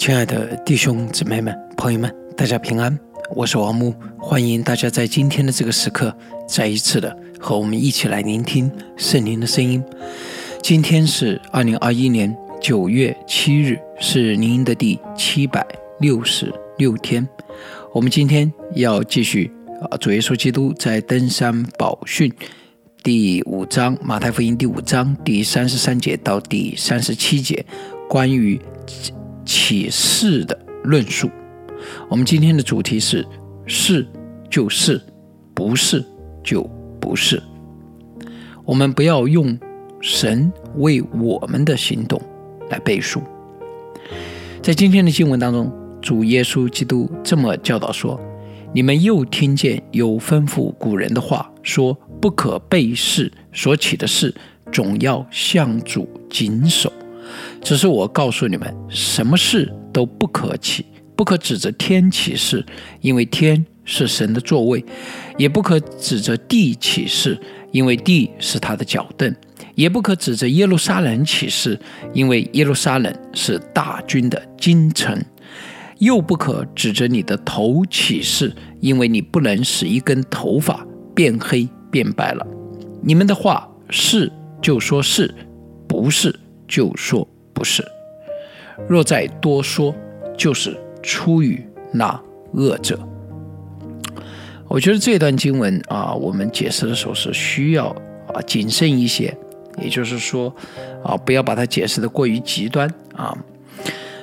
[0.00, 2.98] 亲爱的弟兄姊妹们、朋友们，大家平安！
[3.36, 6.16] 我是王木，欢迎大家在今天的这个时刻
[6.48, 9.84] 再一次的和我们一起来聆听圣灵的声音。
[10.62, 15.62] 今天是二零二一年九月七日，是您的第七百
[15.98, 17.28] 六十六天。
[17.92, 22.32] 我们今天要继续啊，主耶稣基督在登山宝训
[23.02, 27.62] 第五章，马太福音第五章第三十三节到第三十七节，
[28.08, 28.58] 关于。
[29.50, 31.28] 启示的论述，
[32.08, 33.26] 我们今天的主题是
[33.66, 34.06] 是
[34.48, 35.00] 就是，
[35.52, 36.04] 不是
[36.44, 36.62] 就
[37.00, 37.42] 不是。
[38.64, 39.58] 我们不要用
[40.00, 42.22] 神为我们的行动
[42.68, 43.20] 来背书。
[44.62, 48.20] 在今天的经文当中，主耶稣基督这么教导说
[48.72, 54.32] ：“你们又听见有吩咐古人的话，说不可背誓所起的事，
[54.70, 56.92] 总要向主谨守。”
[57.62, 60.84] 只是我告诉你们，什么事都不可起，
[61.16, 62.64] 不可指着天起誓，
[63.00, 64.80] 因为天是神的座位；
[65.36, 67.38] 也不可指着地起誓，
[67.72, 69.32] 因为地是他的脚凳；
[69.74, 71.78] 也不可指着耶路撒冷起誓，
[72.12, 75.18] 因为耶路撒冷是大军的京城；
[75.98, 82.46] 又不可指着你的头起誓，因为你不能使一根头发变黑变白了。
[83.02, 84.30] 你们的话是
[84.62, 85.34] 就说是，
[85.88, 86.34] 不是
[86.70, 87.28] 就说。
[87.52, 87.84] 不是，
[88.88, 89.94] 若再多说，
[90.34, 92.18] 就是出于那
[92.54, 92.98] 恶者。
[94.66, 97.88] 我觉得这段经文啊，我们解释的时候是需要
[98.32, 99.36] 啊谨慎一些，
[99.82, 100.50] 也就是说
[101.04, 103.36] 啊，不要把它解释的过于极端啊。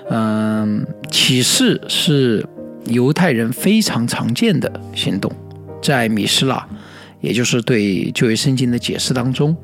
[0.09, 2.43] 嗯，启示是
[2.85, 5.31] 犹太人非常常见的行动，
[5.79, 6.67] 在米斯拉，
[7.21, 9.55] 也就是对旧约圣经的解释当中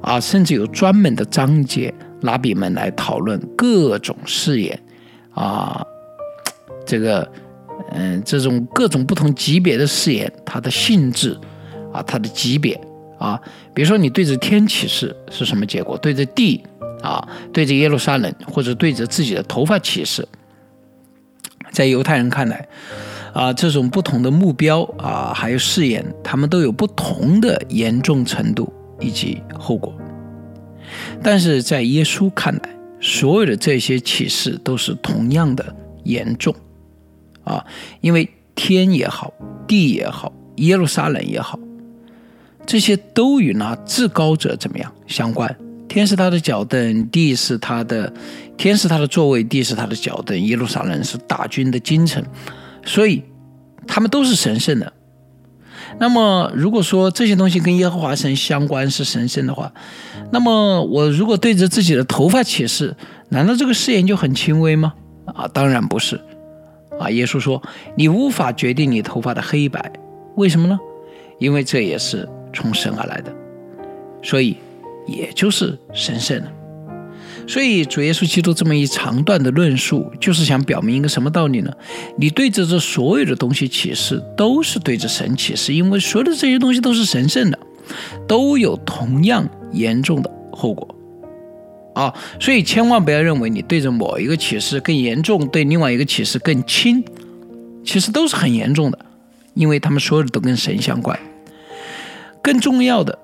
[0.00, 1.92] 啊，甚至有专门的章节。
[2.22, 4.80] 拉比们来讨论各种誓言，
[5.32, 5.84] 啊，
[6.84, 7.30] 这个，
[7.92, 11.38] 嗯，这种各种不同级别的誓言，它的性质，
[11.92, 12.80] 啊，它的级别，
[13.18, 13.40] 啊，
[13.72, 15.96] 比如说你对着天起誓是什么结果？
[15.98, 16.64] 对着地，
[17.02, 20.26] 啊，对着耶路撒冷，或者对着自己的头发起誓，
[21.70, 22.68] 在犹太人看来，
[23.32, 29.94] 啊，这种不同的目标，啊，还有誓言，他们都有不同的严重程度以及后果。
[31.22, 36.54] 但是在耶稣看来，所有的这些启示都是同样的严重，
[37.44, 37.64] 啊，
[38.00, 39.32] 因为天也好，
[39.66, 41.58] 地也好，耶路撒冷也好，
[42.66, 45.56] 这些都与那至高者怎么样相关？
[45.88, 48.12] 天是他的脚凳，地是他的，
[48.58, 52.22] 天是他的座位，地是他的脚凳，耶路撒冷是大军的京城，
[52.84, 53.22] 所以
[53.86, 54.92] 他们都是神圣的。
[56.00, 59.72] 那么，如果说这些东西跟耶和华神相关是神圣的话，
[60.30, 62.94] 那么我如果对着自己的头发起誓，
[63.30, 64.94] 难道这个誓言就很轻微吗？
[65.26, 66.20] 啊，当然不是。
[66.98, 67.62] 啊，耶稣说
[67.96, 69.92] 你无法决定你头发的黑白，
[70.36, 70.78] 为什么呢？
[71.38, 73.32] 因为这也是从神而来的，
[74.22, 74.56] 所以
[75.06, 76.52] 也就是神圣的。
[77.48, 81.72] 所以主耶稣基督这么一长段的论述，就是想表明一个什么道理呢？
[82.18, 87.58] 你对着这所有的东西启示，都是对着神启示，因为所有的这些东西都是神圣的，
[88.28, 90.94] 都有同样严重的后果
[91.94, 92.14] 啊！
[92.38, 97.02] 所以千万不要认为你对着某一个启示更严重，对另外一个启示更轻，
[97.82, 98.98] 其实都是很严重的，
[99.54, 101.18] 因为他们所有的都跟神相关。
[102.42, 103.18] 更重要的，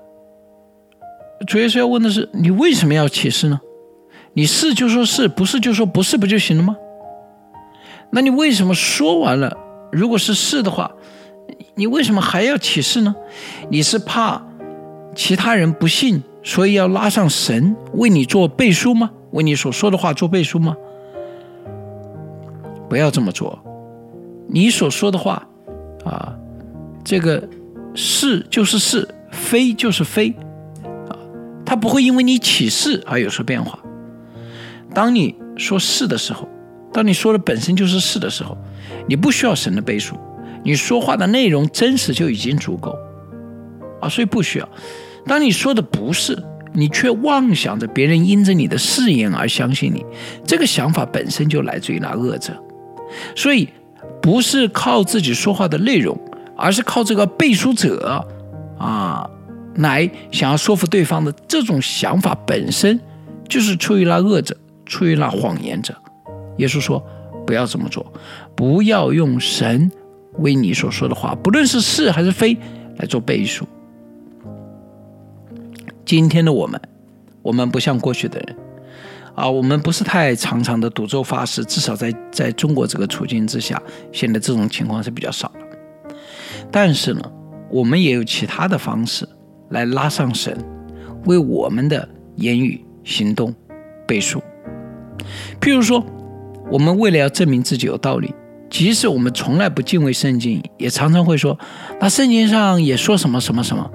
[1.45, 3.61] 主耶稣要问的是：你为什么要启示呢？
[4.35, 6.75] 你是就说是不是就说不是不就行了吗？
[8.11, 9.57] 那你为什么说完了？
[9.91, 10.91] 如果是是的话，
[11.75, 13.15] 你为什么还要起誓呢？
[13.69, 14.41] 你是怕
[15.15, 19.09] 其他人不信，所以要拉上神为你做背书吗？
[19.31, 20.75] 为你所说的话做背书吗？
[22.89, 23.57] 不要这么做。
[24.47, 25.47] 你所说的话
[26.03, 26.35] 啊，
[27.05, 27.41] 这个
[27.93, 30.29] 是就是是，非就是非
[31.09, 31.15] 啊，
[31.65, 33.79] 它不会因为你起誓而有所变化。
[34.95, 36.47] 当你说是的时候，
[36.93, 38.57] 当你说的本身就是是的时候，
[39.07, 40.15] 你不需要神的背书，
[40.63, 42.97] 你说话的内容真实就已经足够
[44.01, 44.69] 啊，所以不需要。
[45.25, 46.41] 当你说的不是，
[46.73, 50.05] 你却妄想着别人因着你的誓言而相信你，
[50.45, 52.53] 这个想法本身就来自于那恶者。
[53.35, 53.67] 所以
[54.21, 56.17] 不是靠自己说话的内容，
[56.55, 58.25] 而是靠这个背书者
[58.79, 59.29] 啊，
[59.75, 62.99] 来想要说服对方的这种想法本身
[63.49, 64.55] 就是出于那恶者。
[64.85, 65.95] 出于那谎言者，
[66.57, 67.03] 耶稣说
[67.45, 68.05] ：“不要这么做，
[68.55, 69.91] 不要用神
[70.39, 72.57] 为你所说的话，不论是是还是非，
[72.97, 73.65] 来做背书。”
[76.05, 76.79] 今天的我们，
[77.41, 78.55] 我们不像过去的人
[79.33, 83.81] 啊，我们不是太常常的赌咒发誓，至少在在中国这个处境之下，
[84.11, 86.15] 现在这种情况是比较少了。
[86.71, 87.31] 但是呢，
[87.69, 89.27] 我们也有其他的方式
[89.69, 90.55] 来拉上神，
[91.25, 93.53] 为我们的言语行动
[94.07, 94.41] 背书。
[95.59, 96.05] 譬如说，
[96.71, 98.33] 我们为了要证明自己有道理，
[98.69, 101.57] 即使我们从来不敬畏圣经，也常常会说
[102.01, 103.89] ：“那圣经上也说什么什么什么。”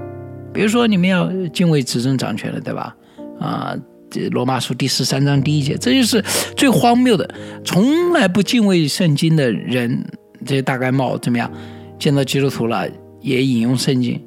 [0.52, 2.94] 比如说，你们要敬畏执政掌权的，对吧？
[3.38, 3.76] 啊，
[4.10, 6.22] 这罗马书第十三章第一节，这就是
[6.56, 7.28] 最荒谬的。
[7.64, 10.04] 从来不敬畏圣经的人，
[10.44, 11.50] 这些大盖帽怎么样？
[11.98, 12.88] 见到基督徒了，
[13.20, 14.20] 也引用圣经。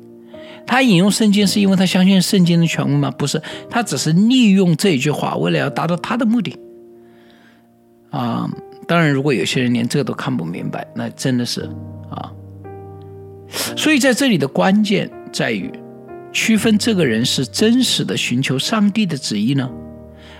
[0.65, 3.11] 他引用圣经是因为他相信圣经的权威吗？
[3.11, 6.55] 不是，他只是利用这句话，为了要达到他的目的。
[8.13, 8.49] 啊，
[8.87, 11.69] 当然，如果有些人连这个都看不明白，那真的是
[12.09, 12.31] 啊。
[13.75, 15.69] 所以在这里的关键在于。
[16.35, 19.69] 区分这个人是真实的寻求上帝的旨意呢，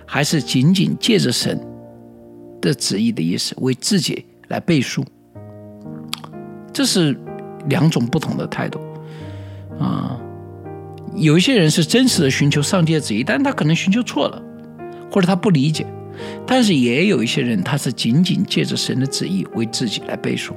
[0.08, 1.64] 还是仅仅借着神
[2.60, 5.06] 的旨意的意思为自己来背书？
[6.74, 7.16] 这是
[7.68, 8.80] 两种不同的态度
[9.80, 10.20] 啊。
[11.16, 14.42] 有一些人是真实的寻求上帝的旨意，但他可能寻求错了，
[15.12, 15.86] 或者他不理解；
[16.46, 20.54] 但是也有一些人，他是仅仅借着神的旨意为自己来背书。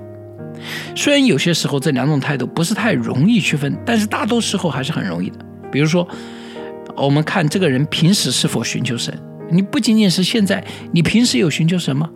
[0.95, 5.39] 虽然有些时候这两种态度不是太容易区分，但是大多时候还是很容易的。
[5.71, 6.07] 比如说，
[6.97, 9.17] 我们看这个人平时是否寻求神，
[9.51, 12.11] 你不仅仅是现在，你平时有寻求神吗？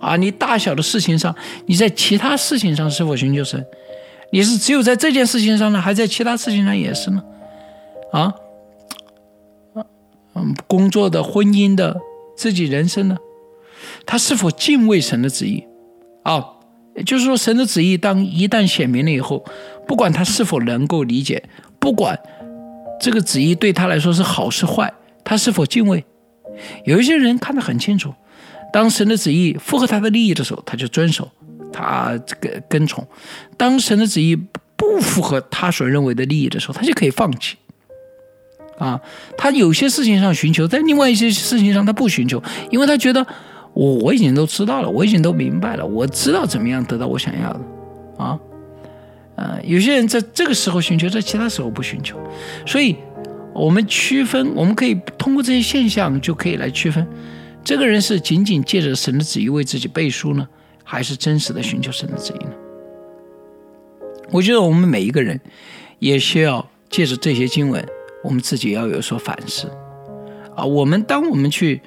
[0.00, 1.34] 啊，你大小的事情上，
[1.66, 3.64] 你在其他事情上是否寻求神？
[4.32, 7.22] 你是只有在这件事情上呢，还在其他事情上也是呢？
[8.12, 8.34] 啊，
[10.34, 12.00] 嗯，工作的、婚姻的、
[12.36, 13.16] 自己人生呢？
[14.06, 15.64] 他是否敬畏神的旨意？
[16.22, 16.44] 啊？
[17.06, 19.42] 就是说，神的旨意当一旦显明了以后，
[19.88, 21.42] 不管他是否能够理解，
[21.78, 22.18] 不管
[23.00, 24.92] 这个旨意对他来说是好是坏，
[25.24, 26.04] 他是否敬畏，
[26.84, 28.12] 有一些人看得很清楚，
[28.70, 31.30] 当神的旨意符合他的利益的时候，他就遵守，
[31.72, 33.02] 他这个跟从；
[33.56, 34.36] 当神的旨意
[34.76, 37.56] 不符合他所认为的利益的时候，他就可以放弃。
[38.84, 39.00] 啊，
[39.38, 43.26] 他有些事情上寻求，在另外一些事情上他不寻求，因为他觉得。
[43.74, 47.60] 我我已经都知道了，我已经都明白了，我知道怎么样得到我想要的，
[48.18, 48.38] 啊，
[49.34, 52.18] 呃，有些人在这个时候寻求，在其他时候不寻求，
[52.66, 52.94] 所以
[53.54, 57.08] 我们区分，我们可以通过这些现象就可以来区分，
[57.64, 60.46] 这个人是仅仅借着神的旨意为自己背书呢，
[60.84, 62.52] 还是真实的寻求神的旨意呢？
[64.32, 65.40] 我觉得我们每一个人
[65.98, 67.82] 也需要借着这些经文，
[68.22, 69.68] 我们自己要有所反思，
[70.56, 71.80] 啊，我们当我们去。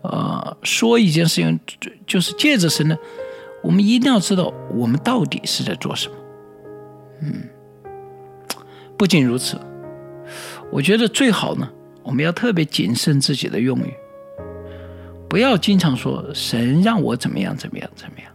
[0.00, 2.96] 呃，说一件事情，就就是借着神呢，
[3.64, 6.14] 我们一定要知道我们到底是在做什么。
[7.20, 7.48] 嗯，
[8.96, 9.58] 不仅如此，
[10.70, 11.68] 我觉得最好呢，
[12.04, 13.92] 我们要特别谨慎自己的用语，
[15.28, 18.32] 不要经常说神让我怎么样怎么样怎么样，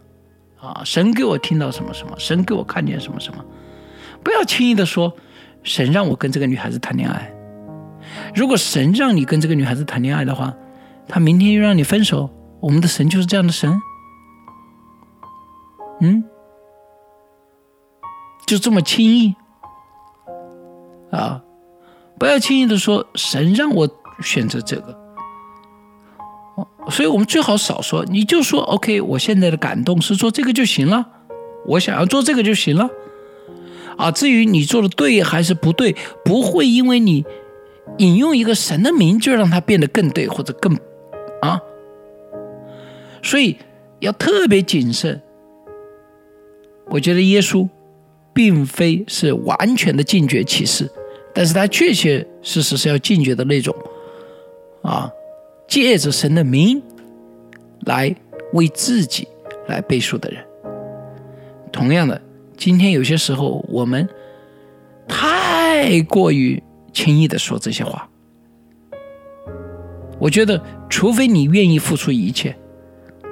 [0.60, 3.42] 啊，神给我听到什么什么，神给我看见什么什么，
[4.22, 5.12] 不要轻易的说
[5.62, 7.33] 神让我跟这个女孩子谈恋爱。
[8.34, 10.54] 如果神让你跟这个女孩子谈恋爱的话，
[11.08, 12.30] 他明天又让你分手，
[12.60, 13.80] 我们的神就是这样的神，
[16.00, 16.24] 嗯，
[18.46, 19.34] 就这么轻易？
[21.10, 21.42] 啊！
[22.18, 23.88] 不要轻易的说神让我
[24.20, 24.98] 选择这个，
[26.88, 31.06] 所以我们最好少说，你就说 OK，我现在的感动是做这个就行了，
[31.66, 32.88] 我想要做这个就行了，
[33.96, 37.24] 啊，至于你做的对还是不对，不会因为你
[37.98, 40.76] 引用一个神的名就让它变得更对或者更。
[41.40, 41.60] 啊，
[43.22, 43.56] 所以
[44.00, 45.20] 要特别谨慎。
[46.86, 47.68] 我觉得耶稣
[48.32, 50.90] 并非是完全的禁绝启示，
[51.32, 53.74] 但是他确确实实是要禁绝的那种。
[54.82, 55.10] 啊，
[55.66, 56.82] 借着神的名
[57.86, 58.14] 来
[58.52, 59.26] 为自己
[59.66, 60.44] 来背书的人。
[61.72, 62.20] 同样的，
[62.56, 64.06] 今天有些时候我们
[65.08, 66.62] 太过于
[66.94, 68.08] 轻易的说这些话。
[70.18, 72.56] 我觉得，除非你愿意付出一切，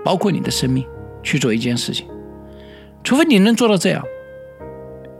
[0.04, 0.84] 包括你的生命，
[1.22, 2.06] 去做一件事情，
[3.02, 4.04] 除非你能做到这样，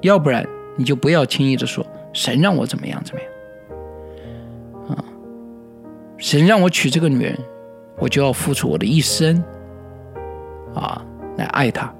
[0.03, 0.47] 要不然
[0.77, 5.05] 你就不要轻易的说神让我怎么样怎么样，啊，
[6.19, 7.39] 神让我娶这个女人，
[7.99, 9.43] 我就要付出我的一生，
[10.75, 11.03] 啊，
[11.37, 11.95] 来爱她，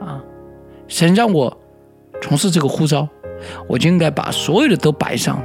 [0.00, 0.22] 啊，
[0.86, 1.54] 神让我
[2.22, 3.08] 从事这个呼召，
[3.68, 5.42] 我就应该把所有的都摆上，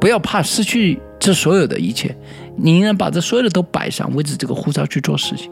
[0.00, 1.00] 不要怕失去。
[1.18, 2.14] 这所有的一切，
[2.56, 5.50] 你应该把这所有的都摆上，为着这个护照去做事情。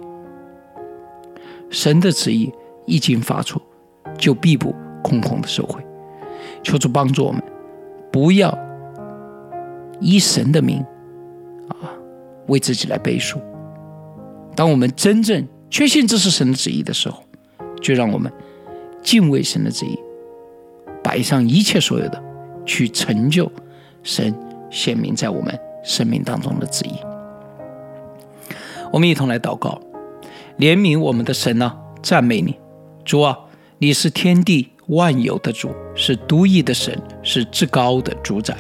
[1.71, 2.53] 神的旨意
[2.87, 3.61] 一经发出，
[4.19, 5.83] 就必不空空的收回。
[6.63, 7.43] 求主帮助我们，
[8.13, 8.57] 不要
[10.01, 10.85] 以神的名
[11.69, 11.89] 啊
[12.47, 13.41] 为自己来背书。
[14.55, 17.25] 当我们真正确信这是神的旨意的时候，
[17.81, 18.31] 就让我们
[19.03, 19.99] 敬畏神的旨意，
[21.15, 22.21] 摆上一切所有的，
[22.67, 23.49] 去成就
[24.03, 24.35] 神
[24.69, 26.95] 显明在我们生命当中的旨意。
[28.93, 29.81] 我们一同来祷告，
[30.59, 32.59] 怜悯我们的神啊，赞美你，
[33.05, 33.39] 主啊，
[33.79, 38.57] 你是天地万有的主，是独一的神，是至高的主宰。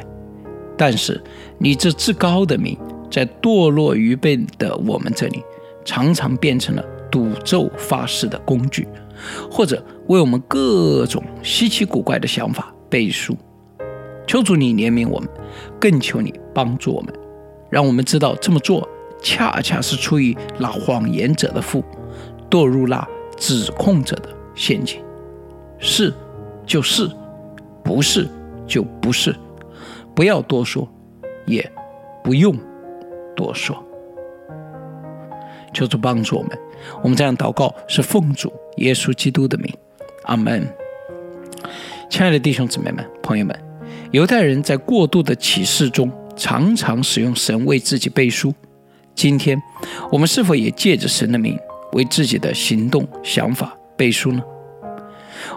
[0.79, 1.21] 但是
[1.59, 2.79] 你这至高的名，
[3.11, 5.43] 在堕落愚笨的我们这里，
[5.85, 8.87] 常常变成了赌咒发誓的工具，
[9.50, 13.37] 或者为我们各种稀奇古怪的想法背书。
[14.26, 15.28] 求主你怜悯我们，
[15.78, 17.14] 更求你帮助我们，
[17.71, 18.88] 让我们知道这么做
[19.21, 21.85] 恰恰是出于那谎言者的腹，
[22.50, 25.02] 堕入那指控者的陷阱。
[25.78, 26.12] 是
[26.64, 27.11] 就是，
[27.83, 28.26] 不是
[28.66, 29.35] 就不是。
[30.14, 30.88] 不要多说，
[31.45, 31.71] 也
[32.23, 32.57] 不用
[33.37, 33.76] 多说。
[35.75, 36.59] 求主帮助我们，
[37.02, 39.73] 我们这样祷告是奉主耶稣基督的名，
[40.25, 40.66] 阿门。
[42.11, 43.59] 亲爱的弟兄姊妹们、朋友们，
[44.12, 48.54] 犹太人在过度的启示中常常使用神为自己背书。
[49.14, 49.61] 今天，
[50.11, 51.59] 我们是否也借着神的名
[51.93, 54.43] 为自己的行动、想法背书呢？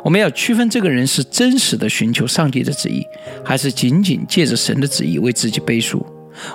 [0.04, 3.04] 我们要区分这个人是真实的寻求上帝的旨意，
[3.44, 6.06] 还是仅仅借着神的旨意为自己背书。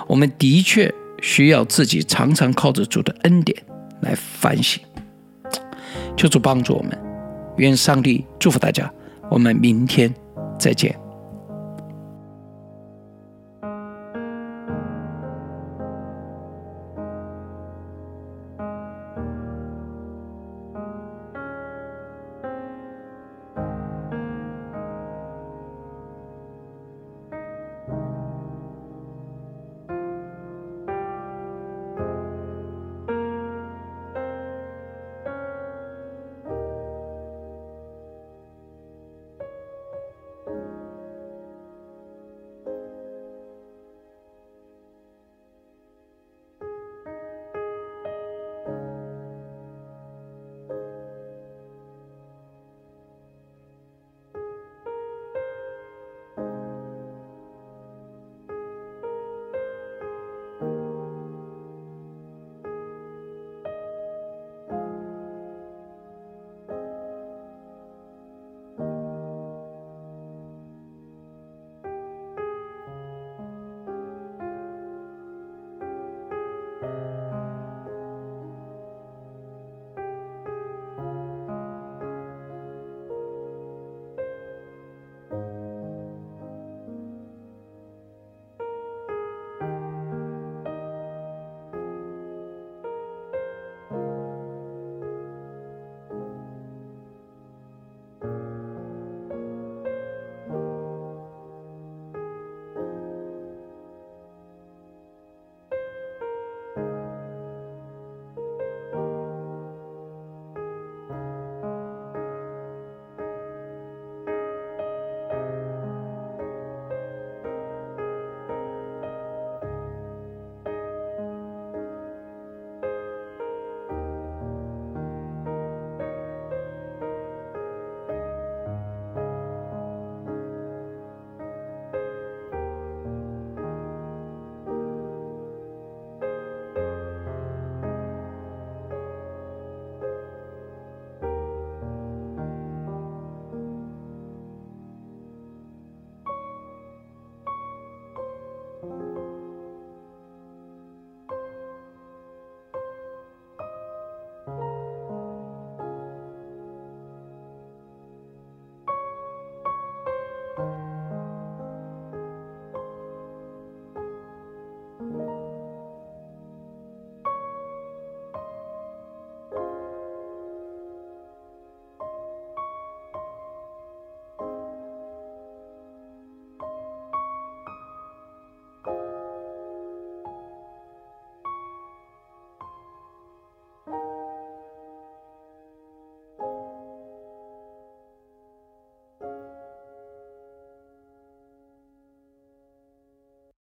[0.07, 3.57] 我们的确需要自己常常靠着主的恩典
[4.01, 4.81] 来反省。
[6.15, 6.97] 求主帮助我们，
[7.57, 8.91] 愿上帝祝福大家。
[9.29, 10.13] 我们明天
[10.59, 11.02] 再见。